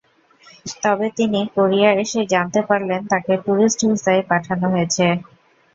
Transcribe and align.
তবে 0.83 1.07
তিনি 1.17 1.39
কোরিয়া 1.55 1.89
এসেই 2.03 2.27
জানতে 2.33 2.59
পারলেন, 2.69 3.01
তাঁকে 3.11 3.33
টুরিস্ট 3.45 3.79
ভিসায় 3.89 4.21
পাঠানো 4.29 4.65
হয়েছে। 4.73 5.05